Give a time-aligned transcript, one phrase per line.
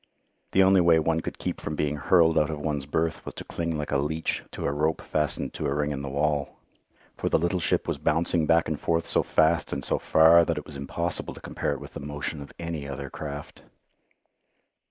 [0.53, 3.43] The only way one could keep from being hurled out of one's berth was to
[3.43, 6.57] cling like a leech to a rope fastened to a ring in the wall,
[7.15, 10.57] for the little ship was bouncing back and forth so fast and so far that
[10.57, 13.61] it was impossible to compare it with the motion of any other craft.